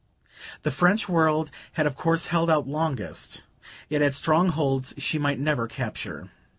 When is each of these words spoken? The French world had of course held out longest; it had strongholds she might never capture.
The 0.63 0.71
French 0.71 1.07
world 1.07 1.51
had 1.73 1.85
of 1.85 1.93
course 1.93 2.25
held 2.33 2.49
out 2.49 2.67
longest; 2.67 3.43
it 3.87 4.01
had 4.01 4.15
strongholds 4.15 4.95
she 4.97 5.19
might 5.19 5.37
never 5.37 5.67
capture. 5.67 6.29